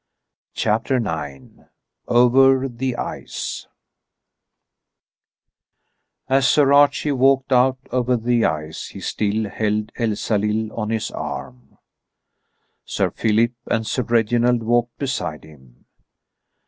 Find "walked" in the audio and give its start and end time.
7.11-7.53, 14.63-14.97